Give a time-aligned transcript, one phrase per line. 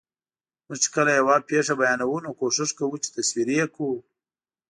[0.67, 3.91] موږ چې کله یوه پېښه بیانوو، نو کوښښ کوو چې تصویري یې کړو.